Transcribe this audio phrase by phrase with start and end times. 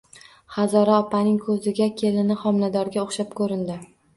[0.55, 3.79] Hazora opaning koʻziga kelini homiladorga oʻxshab koʻrindi